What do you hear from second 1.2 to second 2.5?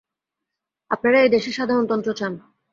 এই দেশে সাধারণতন্ত্র চান।